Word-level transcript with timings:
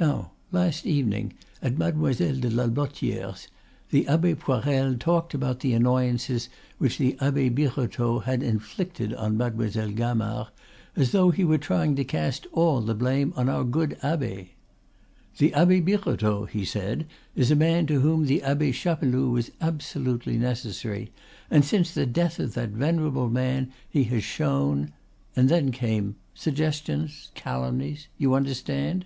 Now 0.00 0.30
last 0.52 0.86
evening, 0.86 1.32
at 1.60 1.76
Mademoiselle 1.76 2.36
de 2.38 2.48
la 2.48 2.68
Blottiere's 2.68 3.48
the 3.90 4.06
Abbe 4.06 4.36
Poirel 4.36 4.96
talked 4.96 5.34
about 5.34 5.58
the 5.58 5.72
annoyances 5.74 6.48
which 6.78 6.98
the 6.98 7.18
Abbe 7.20 7.48
Birotteau 7.48 8.20
had 8.20 8.40
inflicted 8.40 9.12
on 9.12 9.36
Mademoiselle 9.36 9.90
Gamard, 9.90 10.50
as 10.94 11.10
though 11.10 11.32
he 11.32 11.42
were 11.42 11.58
trying 11.58 11.96
to 11.96 12.04
cast 12.04 12.46
all 12.52 12.80
the 12.80 12.94
blame 12.94 13.32
on 13.34 13.48
our 13.48 13.64
good 13.64 13.98
abbe. 14.00 14.52
'The 15.36 15.52
Abbe 15.52 15.80
Birotteau,' 15.80 16.44
he 16.46 16.64
said, 16.64 17.04
'is 17.34 17.50
a 17.50 17.56
man 17.56 17.84
to 17.88 17.98
whom 18.00 18.26
the 18.26 18.40
Abbe 18.44 18.70
Chapeloud 18.70 19.32
was 19.32 19.50
absolutely 19.60 20.38
necessary, 20.38 21.10
and 21.50 21.64
since 21.64 21.92
the 21.92 22.06
death 22.06 22.38
of 22.38 22.54
that 22.54 22.70
venerable 22.70 23.28
man, 23.28 23.72
he 23.88 24.04
has 24.04 24.22
shown' 24.22 24.92
and 25.34 25.48
then 25.48 25.72
came 25.72 26.14
suggestions, 26.36 27.32
calumnies! 27.34 28.06
you 28.16 28.34
understand?" 28.34 29.04